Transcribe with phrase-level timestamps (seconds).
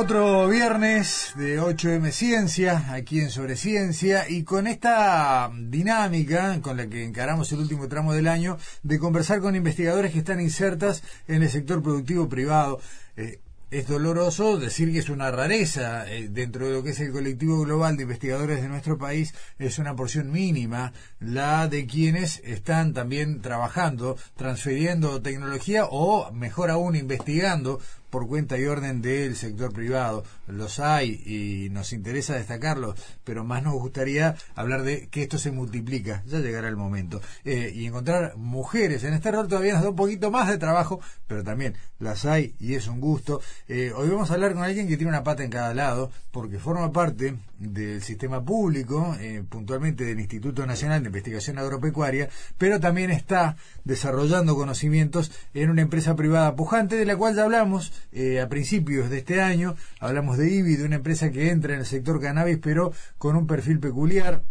[0.00, 6.86] Otro viernes de 8M Ciencia, aquí en Sobre Ciencia, y con esta dinámica con la
[6.86, 11.42] que encaramos el último tramo del año, de conversar con investigadores que están insertas en
[11.42, 12.80] el sector productivo privado.
[13.16, 13.40] Eh,
[13.70, 17.60] es doloroso decir que es una rareza eh, dentro de lo que es el colectivo
[17.60, 23.42] global de investigadores de nuestro país, es una porción mínima la de quienes están también
[23.42, 27.80] trabajando, transfiriendo tecnología o, mejor aún, investigando
[28.10, 30.24] por cuenta y orden del sector privado.
[30.46, 35.50] Los hay y nos interesa destacarlos, pero más nos gustaría hablar de que esto se
[35.50, 36.22] multiplica.
[36.26, 37.20] Ya llegará el momento.
[37.44, 41.00] Eh, y encontrar mujeres en este rol todavía nos da un poquito más de trabajo,
[41.26, 43.40] pero también las hay y es un gusto.
[43.66, 46.58] Eh, hoy vamos a hablar con alguien que tiene una pata en cada lado, porque
[46.58, 53.10] forma parte del sistema público, eh, puntualmente del Instituto Nacional de Investigación Agropecuaria, pero también
[53.10, 58.48] está desarrollando conocimientos en una empresa privada pujante de la cual ya hablamos eh, a
[58.48, 59.76] principios de este año.
[60.00, 63.46] Hablamos de IBI, de una empresa que entra en el sector cannabis, pero con un
[63.46, 64.42] perfil peculiar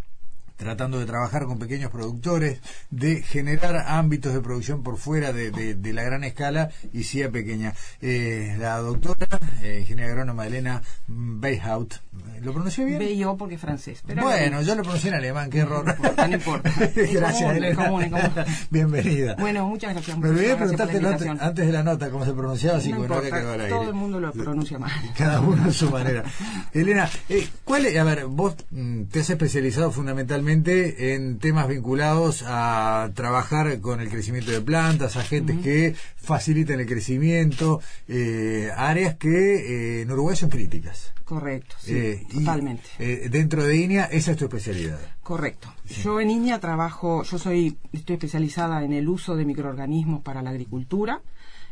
[0.58, 5.92] tratando de trabajar con pequeños productores, de generar ámbitos de producción por fuera de, de,
[5.92, 7.74] la gran escala y sí a pequeña.
[8.02, 9.28] Eh, la doctora,
[9.62, 11.94] eh, ingeniera agrónoma Elena Beyhout,
[12.42, 12.98] ¿lo pronuncié bien?
[12.98, 14.02] Beyo porque es francés.
[14.20, 15.84] bueno, yo lo pronuncié en alemán, qué error.
[16.28, 16.70] No importa.
[16.94, 18.44] gracias, Elena.
[18.70, 19.36] Bienvenida.
[19.38, 20.18] Bueno, muchas gracias.
[20.18, 23.88] Me olvidé preguntarte antes de la nota cómo se pronunciaba, así no importa, que Todo
[23.88, 24.90] el mundo lo pronuncia mal.
[25.16, 26.24] Cada uno a su manera.
[26.72, 32.44] Elena, eh, ¿cuál es, a ver, vos mm, te has especializado fundamentalmente en temas vinculados
[32.46, 39.28] a trabajar con el crecimiento de plantas, agentes que faciliten el crecimiento, eh, áreas que
[39.28, 41.12] eh, en Uruguay son críticas.
[41.24, 42.88] Correcto, sí, eh, totalmente.
[43.28, 44.98] dentro de INEA, esa es tu especialidad.
[45.22, 45.72] Correcto.
[46.02, 50.50] Yo en INEA trabajo, yo soy, estoy especializada en el uso de microorganismos para la
[50.50, 51.20] agricultura.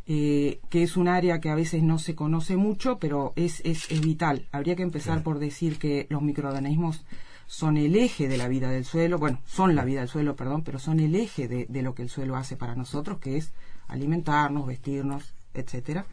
[0.07, 4.47] que es un área que a veces no se conoce mucho, pero es, es, vital.
[4.53, 7.05] Habría que empezar por decir que los microorganismos
[7.47, 10.63] son el eje de la vida del suelo, bueno, son la vida del suelo, perdón,
[10.63, 13.53] pero son el eje de, de lo que el suelo hace para nosotros, que es
[13.89, 16.07] alimentarnos, vestirnos, etcétera.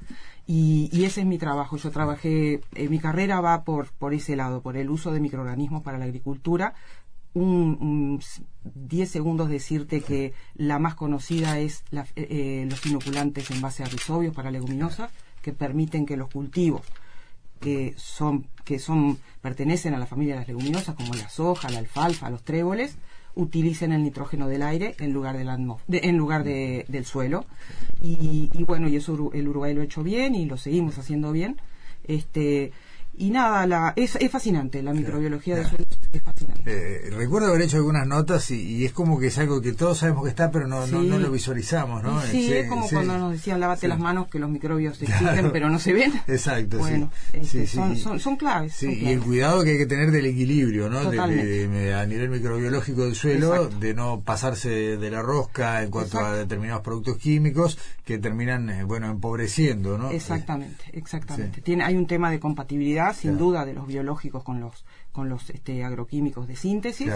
[0.46, 1.78] Y, y, ese es mi trabajo.
[1.78, 5.84] Yo trabajé, eh, mi carrera va por, por ese lado, por el uso de microorganismos
[5.84, 6.74] para la agricultura.
[7.34, 8.22] Un,
[8.64, 13.84] 10 segundos decirte que la más conocida es la, eh, eh, los inoculantes en base
[13.84, 16.84] a rizobios para leguminosas, que permiten que los cultivos
[17.64, 21.80] que son que son pertenecen a la familia de las leguminosas como la soja, la
[21.80, 22.98] alfalfa, los tréboles,
[23.36, 25.50] utilicen el nitrógeno del aire en lugar del
[25.88, 27.46] en lugar del suelo
[28.02, 31.32] y, y, bueno y eso el Uruguay lo ha hecho bien y lo seguimos haciendo
[31.32, 31.58] bien
[32.06, 32.72] este
[33.16, 35.83] y nada, la, es, es fascinante, la microbiología de suelo es fascinante.
[36.66, 40.24] Eh, recuerdo haber hecho algunas notas y, es como que es algo que todos sabemos
[40.24, 42.22] que está, pero no, no, lo visualizamos, ¿no?
[42.22, 45.80] Sí, es como cuando nos decían lávate las manos, que los microbios existen, pero no
[45.80, 46.14] se ven.
[46.28, 48.82] Exacto, bueno, este, son, son, son, claves.
[48.84, 51.10] y el cuidado que hay que tener del equilibrio, ¿no?
[51.10, 56.36] De, a nivel microbiológico del suelo, de no pasarse de la rosca en cuanto a
[56.36, 60.12] determinados productos químicos que terminan, eh, bueno, empobreciendo, ¿no?
[60.12, 61.62] Exactamente, exactamente.
[61.62, 65.50] Tiene, hay un tema de compatibilidad sin duda, de los biológicos con los con los
[65.52, 67.10] este, agroquímicos de síntesis.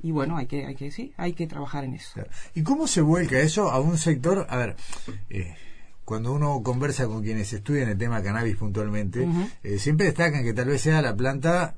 [0.00, 2.20] Y bueno, hay que, hay que sí, hay que trabajar en eso.
[2.54, 4.46] ¿Y cómo se vuelca eso a un sector?
[4.48, 4.76] A ver,
[5.30, 5.56] eh,
[6.04, 9.26] cuando uno conversa con quienes estudian el tema cannabis puntualmente,
[9.64, 11.76] eh, siempre destacan que tal vez sea la planta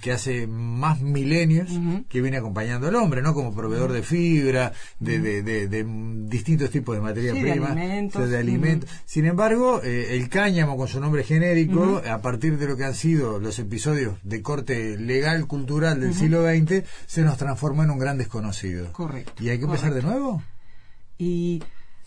[0.00, 1.68] que hace más milenios
[2.08, 3.34] que viene acompañando al hombre, ¿no?
[3.34, 5.84] Como proveedor de fibra, de, de,
[6.28, 8.88] distintos tipos de materia prima, de alimentos.
[9.04, 12.94] Sin embargo, eh, el cáñamo con su nombre genérico, a partir de lo que han
[12.94, 17.98] sido los episodios de corte legal, cultural del siglo XX, se nos transformó en un
[17.98, 18.92] gran desconocido.
[18.92, 19.42] Correcto.
[19.42, 20.42] ¿Y hay que empezar de nuevo?
[21.18, 21.62] Y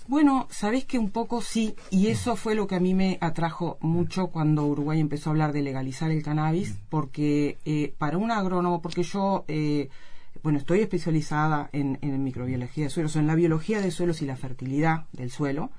[0.07, 3.77] bueno, sabéis que un poco sí, y eso fue lo que a mí me atrajo
[3.81, 8.81] mucho cuando Uruguay empezó a hablar de legalizar el cannabis, porque eh, para un agrónomo,
[8.81, 9.89] porque yo, eh,
[10.43, 14.37] bueno, estoy especializada en, en microbiología de suelos, en la biología de suelos y la
[14.37, 15.71] fertilidad del suelo,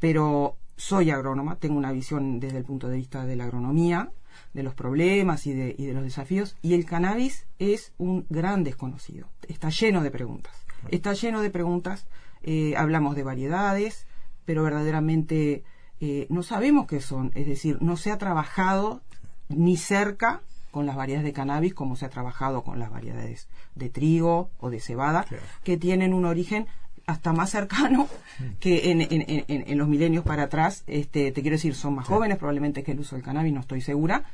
[0.00, 4.10] pero soy agrónoma, tengo una visión desde el punto de vista de la agronomía,
[4.54, 8.64] de los problemas y de, y de los desafíos, y el cannabis es un gran
[8.64, 10.54] desconocido, está lleno de preguntas,
[10.90, 12.06] está lleno de preguntas
[12.42, 14.06] eh, hablamos de variedades,
[14.44, 15.64] pero verdaderamente
[16.00, 19.02] eh, no sabemos qué son, es decir, no se ha trabajado
[19.48, 23.88] ni cerca con las variedades de cannabis como se ha trabajado con las variedades de
[23.88, 25.26] trigo o de cebada,
[25.64, 26.66] que tienen un origen
[27.06, 28.06] hasta más cercano
[28.38, 28.44] mm.
[28.60, 30.84] que en, en, en, los milenios para atrás.
[30.86, 33.80] Este, te quiero decir, son más jóvenes probablemente que el uso del cannabis, no estoy
[33.80, 34.24] segura,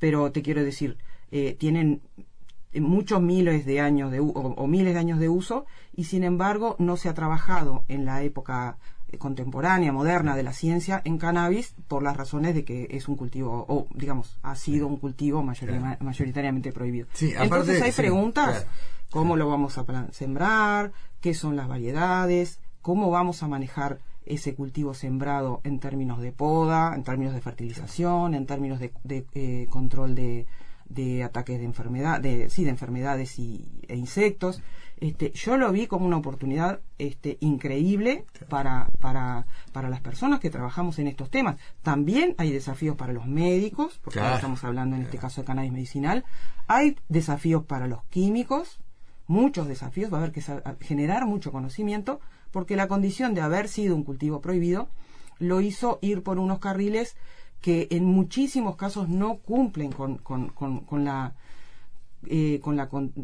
[0.00, 0.98] pero te quiero decir,
[1.30, 2.02] eh, tienen
[2.74, 6.96] muchos miles de años de, o, miles de años de uso y sin embargo no
[6.96, 8.76] se ha trabajado en la época
[9.08, 13.16] eh, contemporánea, moderna de la ciencia en cannabis por las razones de que es un
[13.16, 17.06] cultivo, o digamos, ha sido un cultivo mayoritariamente prohibido.
[17.20, 18.66] Entonces hay preguntas,
[19.10, 20.92] ¿cómo lo vamos a sembrar?
[21.20, 22.60] ¿Qué son las variedades?
[22.82, 28.34] ¿Cómo vamos a manejar ese cultivo sembrado en términos de poda, en términos de fertilización,
[28.34, 28.92] en términos de,
[29.34, 30.46] eh, control de,
[30.88, 34.62] de, ataques de enfermedad, de, sí, de enfermedades y, e insectos.
[34.98, 40.48] Este, yo lo vi como una oportunidad este, increíble para, para, para las personas que
[40.48, 41.56] trabajamos en estos temas.
[41.82, 46.24] También hay desafíos para los médicos, porque estamos hablando en este caso de cannabis medicinal.
[46.66, 48.80] Hay desafíos para los químicos,
[49.26, 50.42] muchos desafíos, va a haber que
[50.80, 54.88] generar mucho conocimiento, porque la condición de haber sido un cultivo prohibido
[55.38, 57.16] lo hizo ir por unos carriles
[57.66, 61.34] que en muchísimos casos no cumplen con, con, con la
[62.28, 62.76] eh, con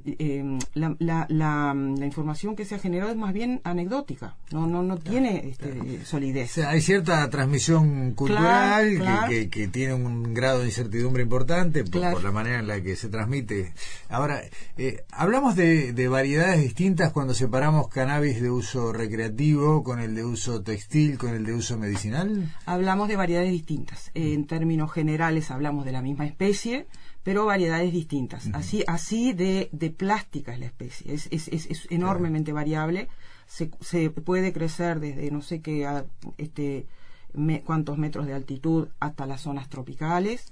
[0.04, 4.66] eh, la, la, la, la, información que se ha generado es más bien anecdótica, no
[4.66, 6.58] no no tiene este, solidez.
[6.58, 12.58] hay cierta transmisión cultural Que, que, tiene un grado de incertidumbre importante por, la manera
[12.58, 13.72] en la que se transmite.
[14.08, 14.42] Ahora,
[14.76, 20.24] eh, hablamos de, de, variedades distintas cuando separamos cannabis de uso recreativo con el de
[20.24, 22.52] uso textil, con el de uso medicinal.
[22.66, 24.10] Hablamos de variedades distintas.
[24.14, 26.86] en términos generales hablamos de la misma especie
[27.22, 28.48] pero variedades distintas.
[28.52, 33.08] Así, así de, de plástica es la especie, es, es, es, enormemente variable,
[33.46, 35.86] se, se, puede crecer desde no sé qué,
[36.38, 36.86] este,
[37.64, 40.46] cuántos metros de altitud hasta las zonas tropicales.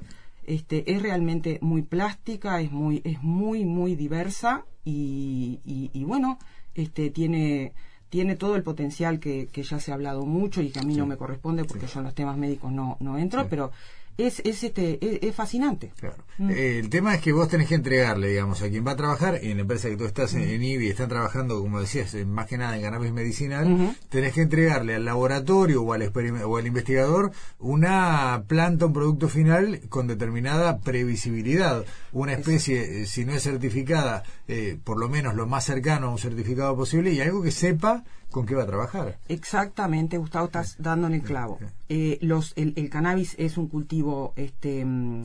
[0.45, 6.39] Este, es realmente muy plástica, es muy, es muy, muy diversa y, y, bueno,
[6.75, 7.73] este, tiene,
[8.09, 10.97] tiene todo el potencial que, que, ya se ha hablado mucho y que a mí
[10.97, 13.71] no me corresponde porque yo en los temas médicos no, no entro, pero
[14.17, 15.93] es, es, este, es, fascinante.
[16.39, 16.51] Mm.
[16.51, 19.41] Eh, el tema es que vos tenés que entregarle, digamos, a quien va a trabajar,
[19.43, 22.59] y en la empresa que tú estás en, IBI están trabajando, como decías, más que
[22.59, 26.13] nada en cannabis medicinal, tenés que entregarle al laboratorio o al,
[26.45, 31.85] o al investigador una planta, un producto final con determinada previsibilidad.
[32.13, 36.11] Una especie, eh, si no es certificada, eh, por lo menos lo más cercano a
[36.11, 39.19] un certificado posible, y algo que sepa con qué va a trabajar.
[39.29, 41.59] Exactamente, Gustavo, estás dando en el clavo.
[41.93, 45.25] Eh, los, el, cannabis es un cultivo este, mm,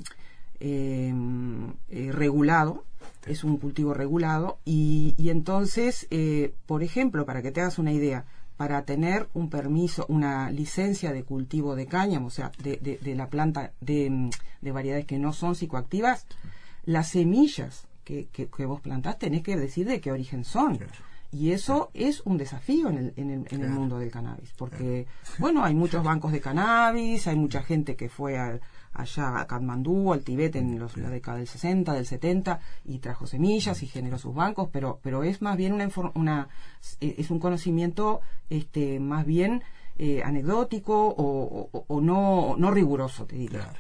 [0.60, 2.86] em, eh, regulado,
[3.28, 7.94] es un cultivo regulado, y, y entonces, eh, por ejemplo, para que te hagas una
[7.94, 8.26] idea,
[8.58, 13.74] para tener un permiso, una licencia de cultivo de cáñamo, o sea, de, la planta
[13.80, 14.30] de, mm,
[14.62, 16.26] de, variedades que no son psicoactivas,
[16.84, 20.80] las semillas que, que, vos plantás tenés que decir de qué origen son.
[21.36, 25.06] Y eso es un desafío en el, en el, en el mundo del cannabis, porque,
[25.38, 30.24] bueno, hay muchos bancos de cannabis, hay mucha gente que fue allá a Katmandú, al
[30.24, 34.34] Tibet en los, la década del 60, del 70, y trajo semillas y generó sus
[34.34, 36.48] bancos, pero, pero es más bien una, una
[37.02, 39.62] es un conocimiento este, más bien
[39.98, 43.60] eh, anecdótico o, o, no, no riguroso, te diría.
[43.60, 43.80] Claro,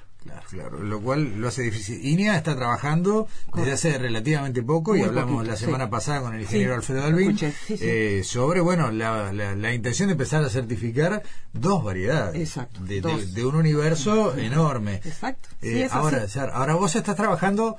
[0.50, 2.06] claro, lo cual lo hace difícil.
[2.06, 6.76] INEA está trabajando desde hace relativamente poco y hablamos la semana pasada con el ingeniero
[6.76, 7.38] Alfredo Alvin
[7.70, 11.24] eh, sobre bueno la, la, intención de empezar a certificar
[11.54, 14.96] dos variedades de, un universo enorme.
[15.04, 15.50] Exacto.
[15.62, 17.78] Eh, ahora, ahora vos estás trabajando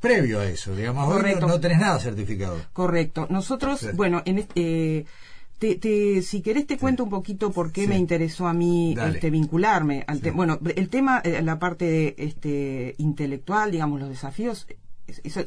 [0.00, 1.46] previo a eso, digamos, Correcto.
[1.46, 2.60] no, tenés nada certificado.
[2.72, 3.26] Correcto.
[3.30, 5.06] Nosotros, bueno, en este, eh,
[5.62, 10.04] te, si querés te cuento un poquito por qué me interesó a mí este, vincularme
[10.06, 14.66] al bueno el tema eh, la parte este intelectual digamos los desafíos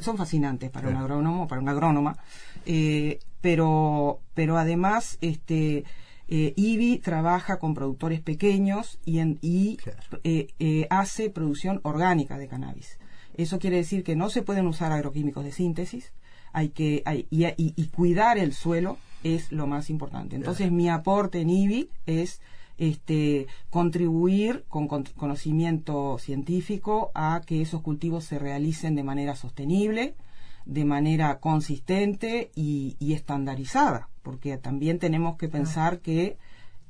[0.00, 2.16] son fascinantes para un agrónomo para un agrónoma
[2.64, 5.84] eh, pero pero además este
[6.28, 9.78] eh, IBI trabaja con productores pequeños y, en, y
[10.24, 12.98] eh, hace producción orgánica de cannabis.
[13.36, 16.12] Eso quiere decir que no se pueden usar agroquímicos de síntesis,
[16.52, 18.98] hay que hay, y, y, cuidar el suelo
[19.34, 20.36] es lo más importante.
[20.36, 22.40] Entonces, mi aporte en IBI es
[22.78, 30.14] este, contribuir con, conocimiento científico a que esos cultivos se realicen de manera sostenible,
[30.64, 36.36] de manera consistente y, y estandarizada, porque también tenemos que pensar que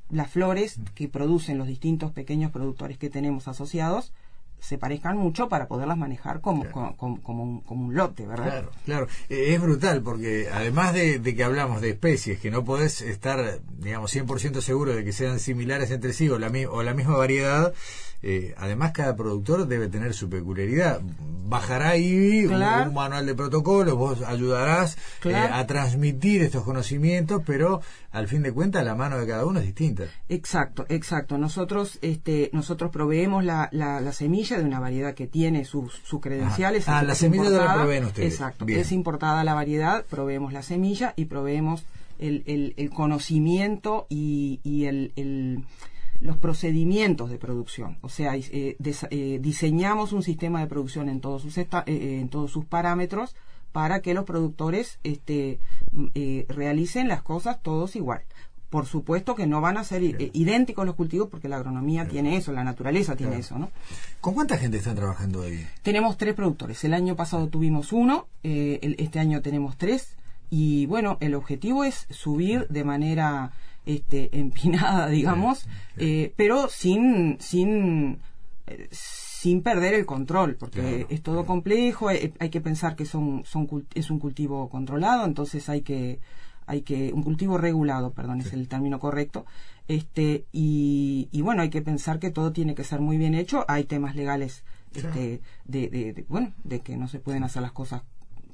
[0.09, 4.13] las flores que producen los distintos pequeños productores que tenemos asociados
[4.59, 8.45] se parezcan mucho para poderlas manejar como, como, un, como un lote, ¿verdad?
[8.45, 9.07] Claro, claro.
[9.29, 14.15] Eh, es brutal porque además de, que hablamos de especies que no podés estar, digamos,
[14.15, 17.73] 100% seguro de que sean similares entre sí o la, o la misma variedad,
[18.23, 21.01] eh, además cada productor debe tener su peculiaridad.
[21.47, 28.27] Bajará ahí un, manual de protocolos, vos ayudarás eh, a transmitir estos conocimientos, pero al
[28.27, 30.05] fin de cuentas la mano de cada uno es distinta.
[30.27, 31.37] Exacto, exacto.
[31.37, 36.87] Nosotros, este, nosotros proveemos la, la, semilla de una variedad que tiene sus, credenciales.
[36.87, 38.33] Ah, la semilla de la proveen ustedes.
[38.33, 38.65] Exacto.
[38.67, 41.85] Es importada la variedad, proveemos la semilla y proveemos
[42.19, 45.65] el, el, conocimiento y, y el,
[46.21, 47.97] los procedimientos de producción.
[48.01, 52.65] O sea, eh, eh, diseñamos un sistema de producción en todos sus, en todos sus
[52.65, 53.35] parámetros
[53.71, 55.59] para que los productores este,
[56.47, 58.23] realicen las cosas todos igual
[58.69, 62.51] por supuesto que no van a ser idénticos los cultivos porque la agronomía tiene eso,
[62.51, 63.71] la naturaleza tiene eso, ¿no?
[64.19, 65.65] ¿Con cuánta gente están trabajando ahí?
[65.83, 66.83] Tenemos tres productores.
[66.83, 70.15] El año pasado tuvimos uno, eh, este año tenemos tres
[70.49, 73.51] y bueno, el objetivo es subir de manera
[73.85, 78.19] este, empinada, digamos, eh, pero sin sin
[78.67, 83.43] eh, sin perder el control, porque es todo complejo, hay, hay, que pensar que son,
[83.45, 86.19] son es un cultivo controlado, entonces hay que
[86.67, 89.45] hay que un cultivo regulado, perdón, es el término correcto.
[89.87, 93.65] Este y, y, bueno, hay que pensar que todo tiene que ser muy bien hecho.
[93.69, 98.03] Hay temas legales este, de, de, bueno, de que no se pueden hacer las cosas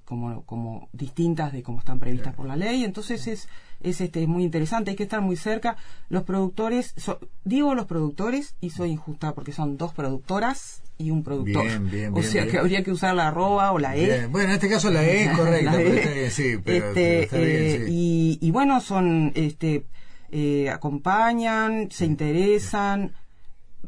[0.05, 2.83] como, como distintas de como están previstas por la ley.
[2.83, 3.49] Entonces es,
[3.81, 5.75] es este muy interesante, hay que estar muy cerca.
[6.09, 6.93] Los productores,
[7.43, 11.65] digo los productores y soy injusta porque son dos productoras y un productor.
[12.13, 14.27] o sea que habría que usar la arroba o la E.
[14.27, 16.29] Bueno, en este caso la E es correcta, e.
[16.29, 19.85] sí, pero, este, eh, y, y, bueno, son, este,
[20.31, 23.13] eh, acompañan, se interesan,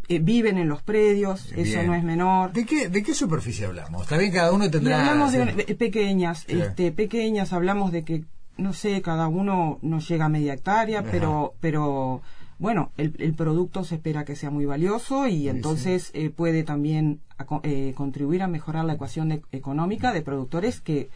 [0.07, 2.53] eh, viven en los predios, eso no es menor.
[2.53, 4.03] ¿De qué, ¿De qué superficie hablamos?
[4.03, 4.99] Está bien, cada uno tendrá...
[4.99, 8.23] hablamos de pequeñas, este, pequeñas, hablamos de que,
[8.57, 12.21] no sé, cada uno no llega a media hectárea, pero, pero
[12.57, 17.19] bueno, el, el, producto se espera que sea muy valioso y entonces eh, puede también
[17.63, 21.09] eh, contribuir a mejorar la ecuación económica de productores que,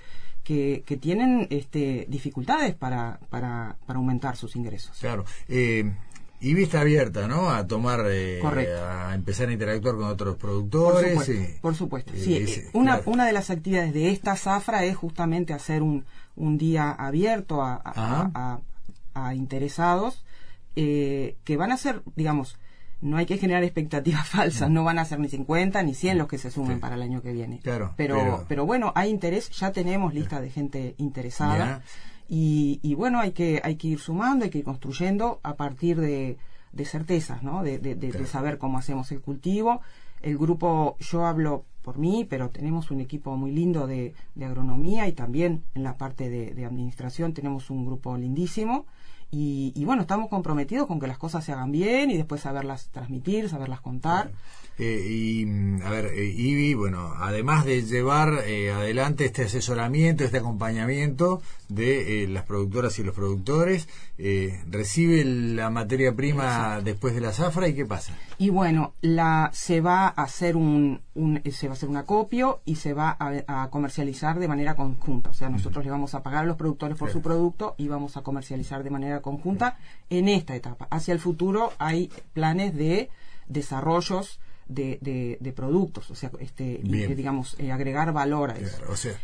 [0.43, 4.98] que, tienen este, dificultades para, para, para, aumentar sus ingresos.
[5.00, 5.24] Claro.
[5.48, 5.89] Eh,
[6.41, 7.50] y vista abierta, ¿no?
[7.50, 11.13] A tomar, eh, a empezar a interactuar con otros productores.
[11.13, 12.13] Por supuesto, por supuesto.
[12.15, 16.05] sí, una, una de las actividades de esta zafra es justamente hacer un,
[16.36, 18.60] un día abierto a, a,
[19.13, 20.24] a interesados
[20.75, 22.57] eh, que van a ser, digamos,
[23.01, 26.27] no hay que generar expectativas falsas, no van a ser ni 50 ni 100 los
[26.27, 27.59] que se sumen para el año que viene.
[27.59, 31.81] Claro, pero, pero, bueno, hay interés, ya tenemos lista de gente interesada
[32.27, 35.99] y, y, bueno, hay que, hay que ir sumando, hay que ir construyendo a partir
[35.99, 36.38] de,
[36.71, 37.63] de certezas, ¿no?
[37.63, 39.81] De, de, saber cómo hacemos el cultivo.
[40.21, 45.07] El grupo, yo hablo por mí, pero tenemos un equipo muy lindo de, de agronomía
[45.07, 48.85] y también en la parte de, administración tenemos un grupo lindísimo
[49.31, 53.48] y, bueno, estamos comprometidos con que las cosas se hagan bien y después saberlas transmitir,
[53.48, 54.31] saberlas contar.
[54.79, 60.24] Eh, y mm, a ver, eh, Ivy, bueno, además de llevar eh, adelante este asesoramiento,
[60.24, 67.31] este acompañamiento de las productoras y los productores, recibe la materia prima después de la
[67.31, 68.17] zafra y qué pasa.
[68.39, 71.01] Y bueno, la se va a hacer un,
[71.51, 75.29] se va a hacer un acopio y se va a, comercializar de manera conjunta.
[75.29, 78.17] O sea, nosotros le vamos a pagar a los productores por su producto y vamos
[78.17, 79.77] a comercializar de manera conjunta
[80.09, 80.88] en esta etapa.
[80.89, 83.12] Hacia el futuro hay planes de
[83.48, 88.77] desarrollos de, de, productos, o sea, este, digamos, eh, agregar valor a eso.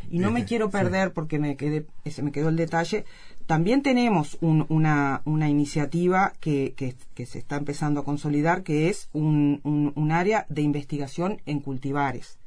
[0.09, 3.05] y no me quiero perder porque me quedé, se me quedó el detalle.
[3.45, 9.61] También tenemos una, una iniciativa que, que, se está empezando a consolidar, que es un,
[9.63, 12.39] un, área de investigación en cultivares.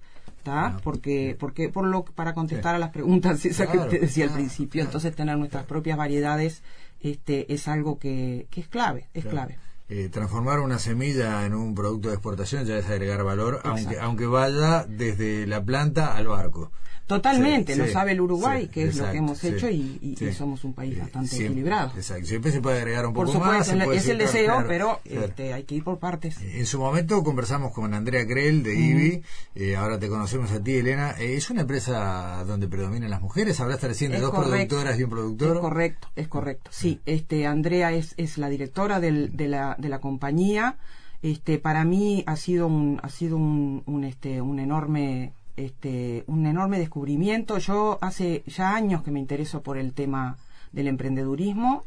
[0.51, 4.31] Ah, porque, porque por lo, para contestar a las preguntas esa que te decía al
[4.33, 6.63] principio, entonces tener nuestras propias variedades
[7.01, 9.59] este, es algo que, que es clave, es clave.
[9.91, 14.27] Eh, transformar una semilla en un producto de exportación ya es agregar valor, aunque, aunque
[14.27, 16.71] vaya desde la planta al barco.
[17.09, 20.99] Totalmente, lo sabe el Uruguay, que es lo que hemos hecho y, somos un país
[20.99, 21.93] bastante equilibrado.
[21.97, 23.67] Exacto, siempre se puede agregar un poco por más.
[23.67, 26.37] Supuesto, es el deseo, pero este, hay que ir por partes.
[26.43, 29.23] En su momento conversamos con Andrea Krell de IBI,
[29.55, 31.15] eh, ahora te conocemos a ti, Elena.
[31.19, 33.59] Eh, ¿Es una empresa donde predominan las mujeres?
[33.59, 35.57] ¿Hablaste recién de dos productoras y un productor?
[35.57, 36.71] Es correcto, es correcto.
[36.75, 40.77] Sí, este Andrea es, es la directora del, de, la, de la compañía.
[41.23, 46.47] Este, para mí ha sido un, ha sido un, un, este, un enorme este, un
[46.47, 47.59] enorme descubrimiento.
[47.59, 50.37] Yo hace ya años que me intereso por el tema
[50.73, 51.85] del emprendedurismo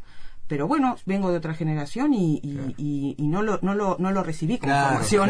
[0.52, 4.22] pero bueno, vengo de otra generación y, y, y, no, lo, no, lo, no lo
[4.22, 5.30] recibí como formación.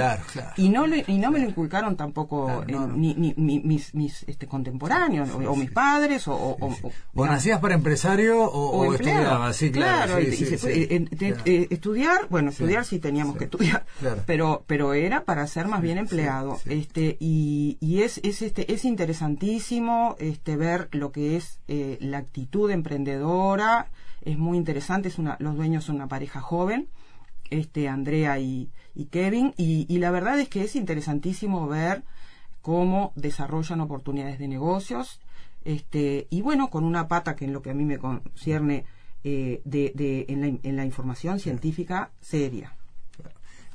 [0.58, 5.56] y, no y no me lo inculcaron tampoco ni, ni, mis, mis este, contemporáneos, o,
[5.56, 6.34] mis padres, o...
[6.34, 6.76] O,
[7.14, 10.18] o nacías para empresario o, estudiabas, sí, claro.
[10.18, 13.86] estudiar, bueno, estudiar sí teníamos que estudiar,
[14.26, 16.60] pero pero era para ser más bien empleado.
[16.66, 22.18] este Y, y es, es, este, es interesantísimo este ver lo que es eh, la
[22.18, 23.88] actitud emprendedora,
[24.22, 26.88] es muy interesante, es una, los dueños son una pareja joven,
[27.50, 32.04] este Andrea y, y Kevin, y, la verdad es que es interesantísimo ver
[32.62, 35.20] cómo desarrollan oportunidades de negocios,
[35.66, 38.86] este, y bueno, con una pata que en lo que a mí me concierne
[39.24, 42.76] eh, de, de en, la, en la información científica seria.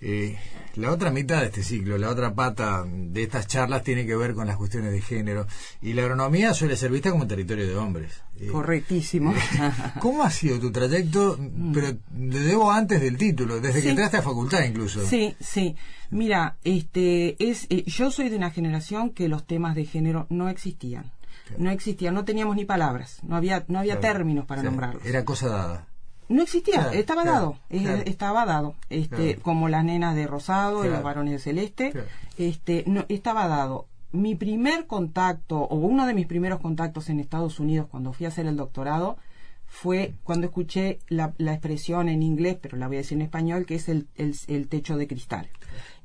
[0.01, 0.37] Eh,
[0.75, 4.35] la otra mitad de este ciclo, la otra pata de estas charlas tiene que ver
[4.35, 5.47] con las cuestiones de género.
[5.81, 8.13] Y la agronomía suele ser vista como territorio de hombres.
[8.39, 9.33] Eh, Correctísimo.
[9.33, 11.39] Eh, ¿Cómo ha sido tu trayecto?
[11.39, 11.73] Mm.
[11.73, 15.05] Pero le debo antes del título, desde que entraste a facultad incluso.
[15.07, 15.77] Sí, sí.
[16.11, 21.13] Mira, este, es, yo soy de una generación que los temas de género no existían.
[21.59, 25.05] No existían, no teníamos ni palabras, no había, no había términos para nombrarlos.
[25.07, 25.87] Era cosa dada.
[26.29, 31.33] No existía, estaba dado, estaba dado, este, como las nenas de rosado y los varones
[31.33, 31.93] de celeste,
[32.37, 33.87] este, no, estaba dado.
[34.13, 38.31] Mi primer contacto, o uno de mis primeros contactos en Estados Unidos cuando fui a
[38.31, 39.19] hacer el doctorado,
[39.67, 43.75] fue cuando escuché la, expresión en inglés, pero la voy a decir en español, que
[43.77, 45.49] es el, el, techo de cristal.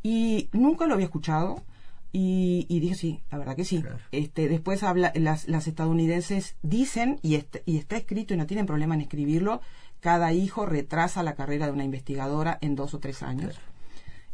[0.04, 1.64] Y nunca lo había escuchado,
[2.12, 3.84] y, y, dije sí, la verdad que sí.
[4.12, 8.96] Este, después habla, las, las estadounidenses dicen, y, y está escrito y no tienen problema
[8.96, 9.62] en escribirlo,
[10.02, 13.58] cada hijo retrasa la carrera de una investigadora en dos o tres años.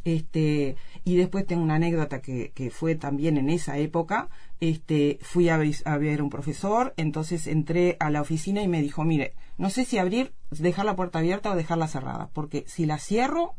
[0.04, 4.30] Este, y después tengo una anécdota que, que fue también en esa época.
[4.60, 9.04] Este, fui a, a, ver un profesor, entonces entré a la oficina y me dijo,
[9.04, 12.98] mire, no sé si abrir, dejar la puerta abierta o dejarla cerrada, porque si la
[12.98, 13.54] cierro,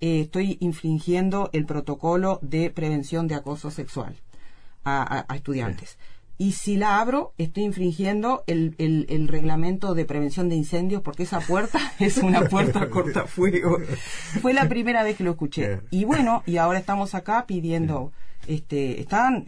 [0.00, 4.16] eh, estoy infringiendo el protocolo de prevención de acoso sexual
[4.84, 5.98] a, a, estudiantes
[6.38, 11.40] y si la abro estoy infringiendo el, el, reglamento de prevención de incendios porque esa
[11.40, 13.78] puerta es una puerta cortafuego.
[14.42, 15.80] Fue la primera vez que lo escuché.
[15.90, 18.12] Y bueno, y ahora estamos acá pidiendo,
[18.46, 19.44] este, están,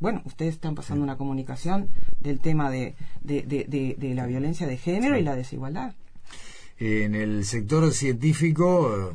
[0.00, 1.88] bueno, ustedes están pasando una comunicación
[2.20, 5.94] del tema de, de, de, de la violencia de género y la desigualdad.
[6.78, 9.14] En el sector científico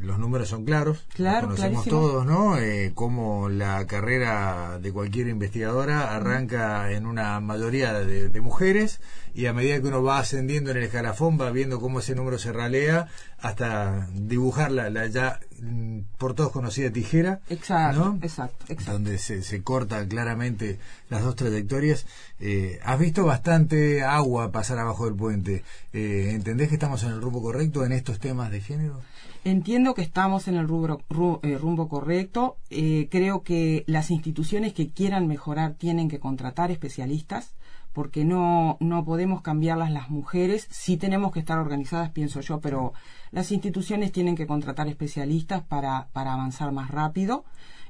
[0.00, 2.58] los números son claros, claro, conocemos todos, ¿no?
[2.58, 9.00] Eh, como la carrera de cualquier investigadora arranca en una mayoría de, mujeres
[9.34, 12.38] y a medida que uno va ascendiendo en el escalafón va viendo cómo ese número
[12.38, 13.06] se ralea
[13.38, 19.62] hasta dibujar la, ya mm, por todos conocida tijera, exacto, exacto, exacto, donde se, se
[19.62, 22.06] corta claramente las dos trayectorias.
[22.40, 25.62] Eh, has visto bastante agua pasar abajo del puente.
[25.92, 29.00] Eh, ¿Entendés que estamos en el rumbo correcto en estos temas de género?
[29.44, 31.00] Entiendo que estamos en el rubro,
[31.42, 32.58] eh, rumbo correcto.
[32.70, 37.56] Eh, creo que las instituciones que quieran mejorar tienen que contratar especialistas
[37.92, 40.68] porque no, no podemos cambiarlas las mujeres.
[40.70, 42.92] Sí tenemos que estar organizadas, pienso yo, pero
[43.32, 47.44] las instituciones tienen que contratar especialistas para, para avanzar más rápido.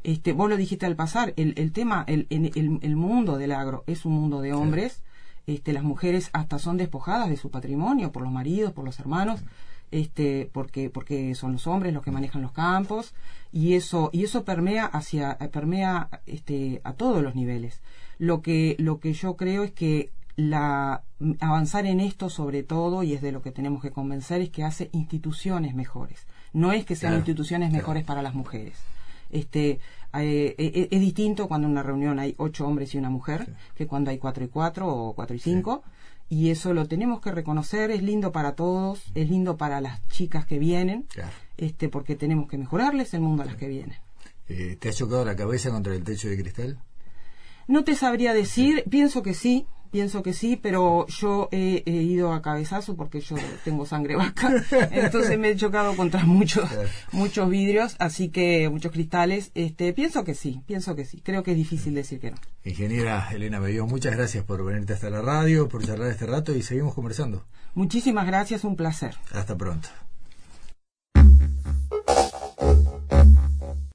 [0.05, 3.85] Este, vos lo dijiste al pasar, el, el tema, el, el, el mundo del agro
[3.87, 5.03] es un mundo de hombres.
[5.47, 9.43] Este, las mujeres hasta son despojadas de su patrimonio por los maridos, por los hermanos
[9.93, 13.15] este porque porque son los hombres los que manejan los campos
[13.53, 17.81] y eso y eso permea hacia permea este a todos los niveles.
[18.19, 21.03] Lo que lo que yo creo es que la
[21.41, 24.65] avanzar en esto sobre todo y es de lo que tenemos que convencer es que
[24.65, 26.27] hace instituciones mejores.
[26.53, 28.79] No es que sean instituciones mejores para las mujeres.
[29.31, 29.81] Este
[30.15, 33.87] eh, eh, es, distinto cuando en una reunión hay ocho hombres y una mujer que
[33.87, 35.83] cuando hay cuatro y cuatro o cuatro y cinco
[36.33, 40.47] y eso lo tenemos que reconocer, es lindo para todos, es lindo para las chicas
[40.47, 41.07] que vienen,
[41.59, 43.99] este porque tenemos que mejorarles el mundo a las que vienen.
[44.49, 46.79] Eh, ¿Te has chocado la cabeza contra el techo de cristal?
[47.69, 52.41] No te sabría decir, pienso que sí, Pienso que sí, pero yo he, ido a
[52.41, 54.51] cabezazo porque yo tengo sangre vaca,
[54.91, 56.69] entonces me he chocado contra muchos
[57.13, 59.51] muchos vidrios, así que muchos cristales.
[59.55, 61.21] Este, pienso que sí, pienso que sí.
[61.23, 62.39] Creo que es difícil decir que no.
[62.65, 66.63] Ingeniera Elena Bello, muchas gracias por venirte hasta la radio, por charlar este rato y
[66.63, 67.45] seguimos conversando.
[67.75, 69.15] Muchísimas gracias, un placer.
[69.31, 69.89] Hasta pronto.